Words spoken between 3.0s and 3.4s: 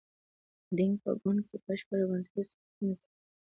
کړي.